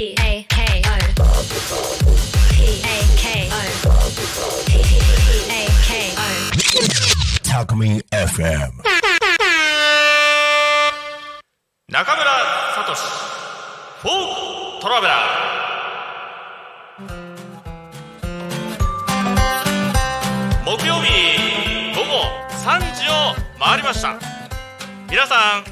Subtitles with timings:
[0.00, 0.16] A K O
[2.54, 2.86] P A
[3.18, 3.52] K O
[4.64, 4.70] P
[5.50, 6.16] A K O
[7.42, 8.70] タクミ FM
[11.88, 12.30] 中村
[12.76, 12.94] 聡。
[14.00, 17.02] フォートラベラー。
[20.64, 21.10] 木曜日
[21.96, 22.08] 午後
[22.54, 24.16] 3時を回りました。
[25.10, 25.64] 皆さん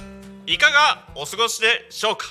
[0.51, 2.27] いかがお過ごしでしょうか？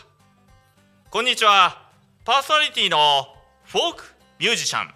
[1.10, 1.85] こんにちは。
[2.26, 3.28] パーソナリティの
[3.66, 4.04] フォーク
[4.40, 4.90] ミュージシャン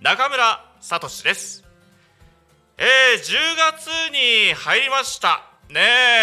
[0.00, 1.64] 中村聡です。
[2.78, 3.24] えー、10
[3.72, 5.50] 月に入りました。
[5.68, 5.80] ね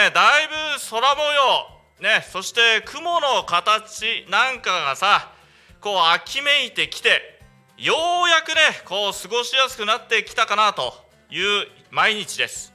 [0.07, 0.54] えだいぶ
[0.90, 2.09] 空模様。
[2.17, 5.34] ねそして雲の形なんかがさ
[5.81, 7.41] こう秋めいてきて
[7.77, 7.95] よ
[8.26, 10.93] うやくねこう過ごしやすくなってきたかなと
[11.29, 12.73] いう毎日です。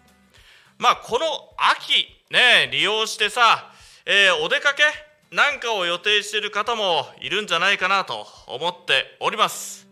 [0.77, 1.24] まあこの
[1.57, 3.73] 秋ね利用してさ、
[4.04, 9.89] えーお出かけなんかを予定している方もいるんじゃないかなと思っております。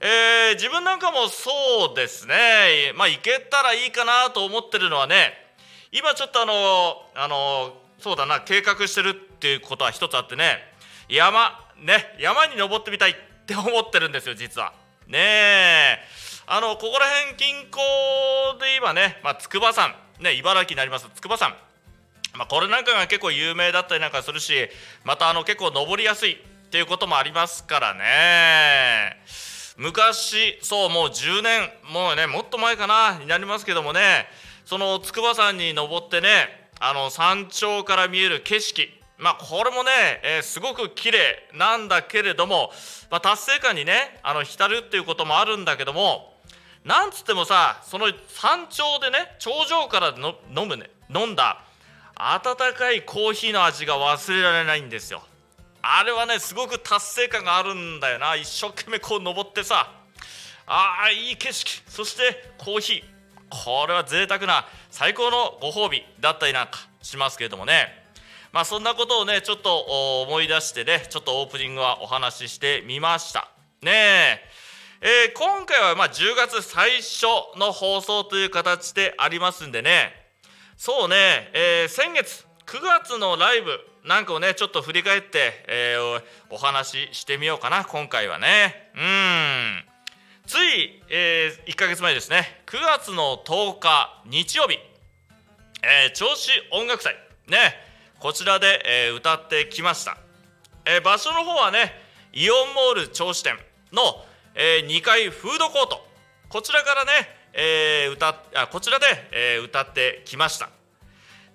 [0.00, 2.92] えー自分なんかもそうですね。
[2.94, 5.32] まあ行けたらいいかなと思ってるのはね
[5.92, 10.58] 今ちょっとあのあのそうだな計画してるっていうことは一つあってね
[11.08, 13.14] 山ね山に登ってみたいっ
[13.46, 14.74] て思ってるんですよ実は。
[15.08, 15.98] ねえ。
[16.46, 21.56] あのここら辺近郊で今ね、まあ、筑波山ね茨城になります筑波山。
[22.36, 24.68] まあ、これなんかが結構有名だったりなんかするし
[25.04, 26.36] またあの結構登りやすいっ
[26.70, 29.16] ていうこともありますからね。
[29.78, 34.26] 昔そうもう10年もうねもっと前かなになりますけどもね
[34.64, 39.90] その筑波山に登ってねあの山頂から見える景色まあこれもね、
[40.24, 41.18] えーすごく綺麗
[41.54, 42.70] なんだけれども、
[43.10, 46.34] まあ、達成感にねあの浸るっていうこともあるんだけども
[46.84, 51.64] なんつってもさその山頂でね頂上からの飲むね飲んだ
[52.18, 55.22] 温かいコーヒーの味が忘れられないんですよ。
[55.82, 58.34] あれはねすごく達成感があるんだよな。
[58.34, 59.92] 一生懸命こう登ってさ。
[60.66, 61.82] ああいい景色。
[61.86, 63.02] そしてコーヒー。
[63.48, 67.88] これは贅沢な最高のご褒美だったりなんかしますけれどもね。
[68.52, 73.50] まあそんなことをねちょっと思い出してねちょっとオープニングはお話ししてみました。
[73.82, 74.40] ねえ。
[75.02, 77.26] えー今回はま10月最初
[77.58, 80.25] の放送という形でありますんでね。
[80.76, 83.70] そうね、えー先月9月のライブ
[84.04, 88.90] なんかをねちょっと振り返って、えーお話ししてみようかな今回はね。
[88.94, 89.84] うん。
[90.46, 92.62] つい、え1ヶ月前ですね。
[92.66, 94.78] 9月の10日日曜日、
[95.82, 97.16] えー銚子音楽祭。
[97.48, 97.74] ね。
[98.20, 100.18] こちらで、え歌ってきました、
[100.84, 101.92] え場所の方はね
[102.32, 103.56] イオンモール銚子店
[103.92, 104.02] の、
[104.54, 106.06] え2階フードコート。
[106.48, 110.68] こちらからね、えー歌あこちらで、えー歌ってきました。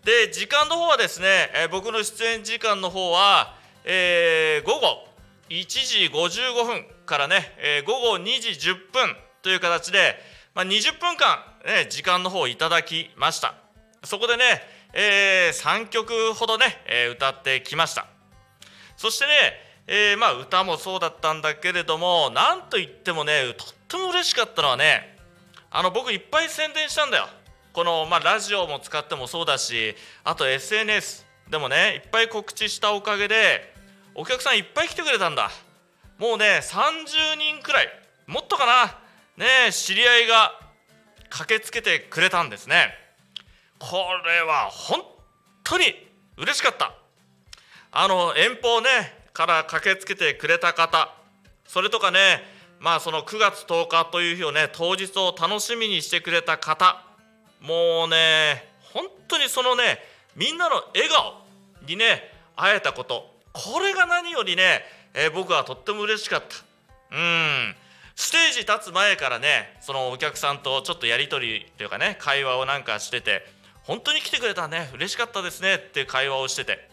[0.04, 5.08] で時間の方はですね、えー僕の出演時間の方は、えー午後
[5.50, 10.16] 1時55分からね、えー午後2時10分という形で、
[10.56, 13.54] まあ、20分間、ね、時間の方をいただきました。
[14.04, 14.44] そこでね、
[14.94, 18.08] え3曲ほどね、えー歌ってきました。
[18.98, 19.32] そしてね、
[19.86, 25.21] えーまあ歌もそうだったんだけれどもなんといってもねとっても嬉しかったのはね
[25.74, 27.28] あの僕いっぱい宣伝したんだよ。
[27.72, 29.96] この、まあ、ラジオも使ってもそうだし
[30.26, 33.74] あと SNS でもねいっぱい告知したおかげで
[34.14, 35.50] お客さんいっぱい来てくれたんだ。
[36.20, 37.88] もうね30人くらい
[38.28, 39.00] もっとかな
[39.38, 40.52] ね知り合いが
[41.30, 42.94] 駆けつけてくれたんですね。
[43.80, 43.96] こ
[44.26, 45.02] れは本
[45.64, 45.86] 当に
[46.36, 46.94] 嬉しかった。
[47.94, 48.90] あの遠方ね
[49.32, 51.16] から駆けつけてくれた方
[51.66, 52.44] それとかね
[52.82, 57.04] まあその9月10日という日をね当日を楽しみにしてくれた方
[57.62, 60.00] もうね本当にそのね
[60.36, 61.36] みんなの笑顔
[61.88, 62.24] にね
[62.56, 64.82] 会えたことこれが何よりね、
[65.14, 67.16] えー僕はとっても嬉しかった。
[67.16, 67.76] うん。
[68.16, 73.42] ステージ立つ前からねそのお客さんとちょっとやり取りというかね会話をなんかしてて
[73.84, 76.88] 本当に来てくれたね嬉しかったですねっていう会話をしてて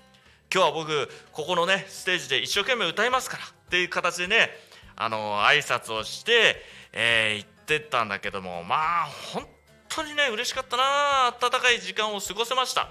[0.52, 4.50] 今日は僕ここのねステージで一生懸命歌いますからっていう形でね
[5.00, 6.56] あの挨拶をして、
[6.92, 9.46] えー行ってったんだけどもまあ本
[9.90, 12.88] 当にね嬉しかったな温かい時間を過ごせました。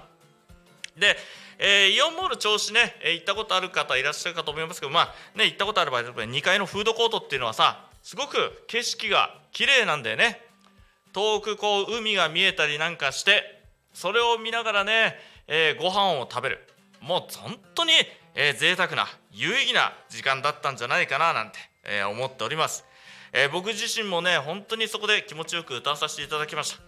[0.96, 1.16] で、
[1.58, 8.36] えーイオンモール銚子ね、え行ったことある方いらっしゃるかと思いますけどまあね行ったことある場合2階のフードコートっていうのはさすごく
[8.68, 10.40] 景色が綺麗なんだよね。
[11.12, 13.42] 遠くこう海が見えたりなんかして
[13.92, 15.16] それを見ながらね、
[15.48, 16.60] えーご飯を食べる。
[17.00, 17.92] もう本当に、
[18.34, 22.84] えー贅沢な有意義な時間だったんじゃないかななんて、えー思っております、
[23.32, 26.80] えー僕自身もね本当にそこで気持ちよく歌わさせていただきました。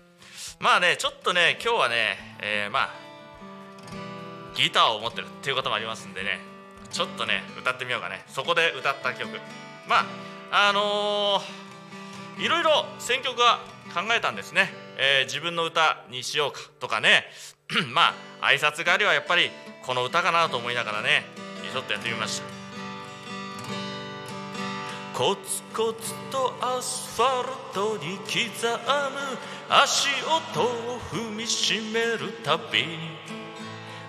[0.59, 3.11] まあねちょっとね今日はね、えーまあ
[4.55, 6.39] ギターを持ってるっていうこともありますんでね
[6.91, 8.25] ちょっとね歌ってみようかね。
[8.27, 9.29] そこで歌った曲。
[9.89, 10.01] ま
[10.51, 13.61] ああのー、いろいろ選曲は
[13.95, 17.25] 考えたんですね、えー、自分の歌にしようかとかね。
[17.95, 19.51] まあ挨拶代わりはやっぱり
[19.83, 21.25] この歌かなと思いながらね
[21.73, 22.60] ちょっとやってみました。
[25.21, 29.37] コツコツとアスファルトに刻む。
[29.69, 32.87] 足音を踏みしめるたび。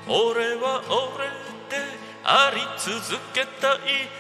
[0.08, 1.28] 俺は俺
[1.70, 1.84] で
[2.24, 3.80] あり続けたい。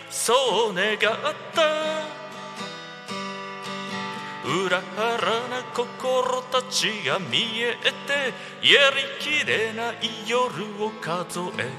[0.09, 0.33] そ
[0.71, 1.61] う願った。
[4.45, 10.43] 裏腹な心たちが見えてやりきれない夜
[10.83, 11.71] を数え。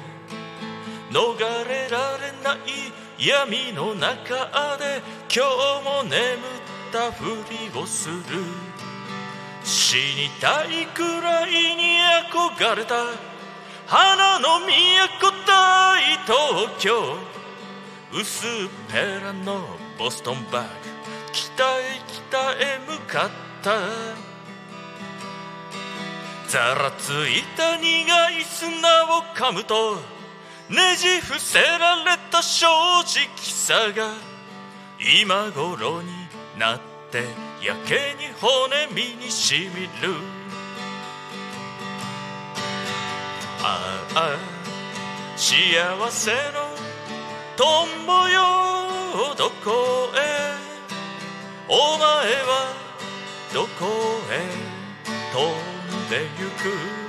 [1.10, 1.38] 逃
[1.68, 5.00] れられない闇の中で
[5.32, 8.14] 今日も眠ったふりをする。
[9.62, 12.00] 死にたいくらいに
[12.32, 12.96] 憧れた。
[13.86, 17.16] 花の都大東京。
[18.12, 18.50] 薄っ
[18.90, 20.68] ぺらのボストンバッグ。
[21.32, 23.30] 北へ北へ向かっ
[23.62, 23.70] た。
[26.48, 30.21] ざらついた苦い砂を噛むと
[30.68, 34.14] ねじ伏せられた正直さが
[34.98, 36.08] 今頃に
[36.58, 36.80] なっ
[37.10, 37.24] て
[37.64, 40.14] やけに骨身にしみる。
[43.64, 44.36] ああ
[45.36, 46.36] 幸せの
[47.56, 48.40] トンボよ
[49.36, 50.52] どこへ。
[51.68, 52.06] お前
[52.42, 52.74] は
[53.52, 53.86] どこ
[54.30, 54.32] へ
[55.32, 55.36] 飛
[56.04, 57.01] んでゆく？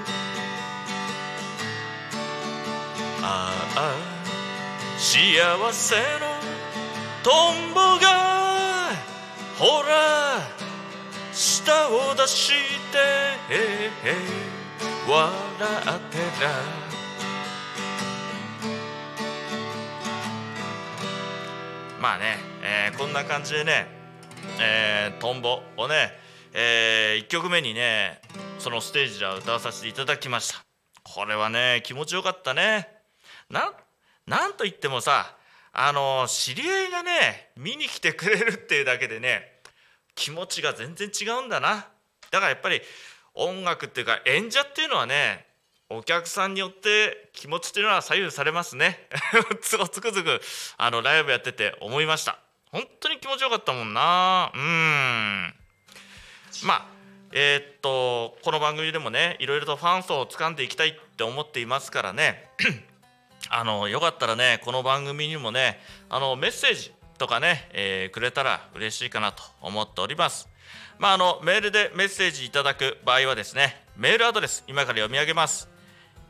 [3.26, 3.96] ああ
[4.98, 5.40] 幸
[5.72, 6.02] せの
[7.24, 8.92] トンボが
[9.58, 10.42] ほら
[11.32, 12.52] 舌を出し
[12.92, 12.98] て
[15.08, 16.52] 笑ってら
[22.02, 23.88] まあね、えー、こんな感じでね、
[24.60, 26.12] えー、トンボをね、
[26.54, 28.20] えー、1曲目にね
[28.60, 30.66] そのステージでは歌わさせていただきました。
[31.04, 33.03] これはね気持ちよかったね。
[33.50, 33.72] な
[34.26, 35.36] なんといってもさ
[35.72, 39.42] あの知り合いがね見に来てくれるっていうだけでね
[40.16, 41.88] 気持ちが全然違うんだな。
[42.30, 42.82] だからやっぱり
[43.34, 45.46] 音楽っていうか演者っていうのはね
[45.90, 49.08] お客さんによって気持ちっていうのは左右されますね。
[49.62, 50.42] つくつくづく
[50.78, 52.40] あのライブやってて思いました。
[52.72, 54.52] 本当に気持ちよかったもんな。
[54.54, 55.56] うん。
[56.64, 56.86] まあ
[57.32, 62.50] えー、っとこの番組でもねいろいろとファン層を掴んでいきたいって思っていますからね。
[63.56, 65.78] あのよかったらねこの番組にもね
[66.10, 70.50] あのメッセージとかね、えー、くれたら嬉しいかなと思っております。
[70.98, 75.70] まあ、あのメールでメッセージいただく場合はですねメールアドレス今から読み上げます。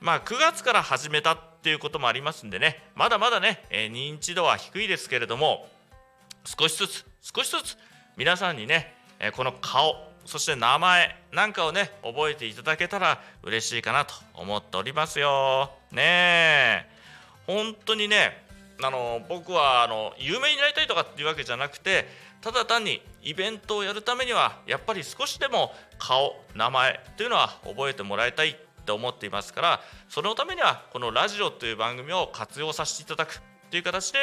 [0.01, 2.81] まあ9月から始めたっっていうこともありますんでね。
[2.95, 5.67] まだまだね、え、認知度は低いですけれども
[6.45, 7.77] 少しずつ少しずつ
[8.15, 15.71] 皆さんにね、え、この顔そして名前なんかをね覚えていただけたら嬉しいかなと思っておりますよ。
[15.91, 16.85] ねえ。
[17.47, 18.45] 本当にね
[18.83, 22.05] あの僕はあの有名になりたいとかっていうわけじゃなくて
[22.41, 28.55] ただ単にイベントをやるためにはやっぱり少しでも顔名前というのは覚えてもらいたい
[28.87, 34.19] って思っていますからそのためにはこのラジオという番組を活用させていただくという形で、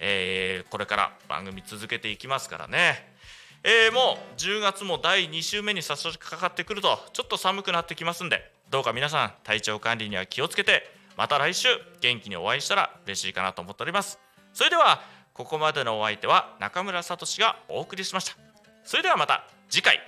[0.00, 3.16] えー、これから番組続けていきますからね。
[3.62, 10.84] えー、もう10月も第2週目に差し掛かってくるとちょっと寒くなってきますんでどうか皆さん体調管理には気をつけて
[11.16, 11.66] また来週
[12.00, 14.18] 元気にお会いしたら嬉しいかなと思っております。
[14.54, 15.02] それでは
[15.34, 18.36] ここまでのお相手は中村聡がお送りしました。
[18.84, 20.00] それではまた次回。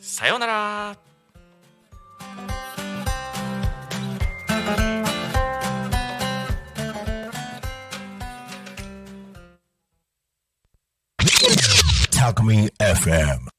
[0.00, 1.13] さようなら。
[12.24, 13.53] Alchemy FM.